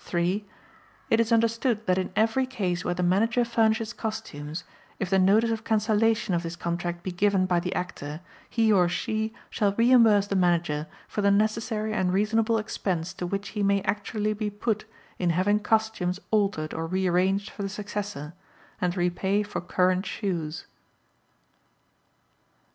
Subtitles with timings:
[0.00, 0.44] (3)
[1.08, 4.64] It is understood that in every case where the Manager furnishes costumes,
[4.98, 8.86] if the notice of cancellation of this Contract be given by the Actor, he or
[8.86, 13.80] she shall reimburse the Manager for the necessary and reasonable expense to which he may
[13.84, 14.84] actually be put
[15.18, 18.34] in having costumes altered or rearranged for the successor,
[18.78, 20.66] and repay for current shoes.